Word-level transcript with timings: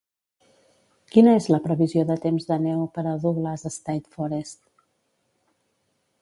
Quina 1.15 1.35
és 1.39 1.49
la 1.55 1.59
previsió 1.67 2.05
de 2.11 2.15
temps 2.23 2.47
de 2.53 2.57
neu 2.63 2.81
per 2.97 3.05
a 3.11 3.13
Douglas 3.27 3.67
State 3.77 4.15
Forest? 4.17 4.59